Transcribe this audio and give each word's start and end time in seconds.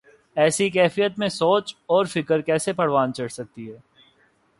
ایسی 0.35 0.69
کیفیت 0.69 1.19
میں 1.19 1.29
سوچ 1.29 1.75
اور 1.85 2.05
فکر 2.05 2.41
کیسے 2.41 2.73
پروان 2.73 3.13
چڑھ 3.13 3.31
سکتی 3.31 3.71
ہے۔ 3.71 3.77